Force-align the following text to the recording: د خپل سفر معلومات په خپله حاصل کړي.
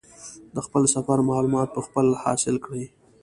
د 0.55 0.57
خپل 0.65 0.83
سفر 0.95 1.17
معلومات 1.29 1.69
په 1.75 1.81
خپله 1.85 2.13
حاصل 2.23 2.55
کړي. 2.65 2.85